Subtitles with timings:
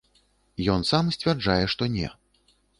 [0.77, 2.13] Ён сам сцвярджае, што не.